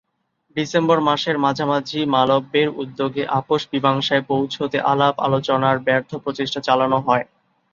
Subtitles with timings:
[0.57, 7.25] December মাসের মাঝামাঝি মালব্যের উদ্যোগে আপস-মীমাংসায় পৌঁছতে আলাপ-আলোচনার ব্যর্থ প্রচেষ্টা চালানো হয়।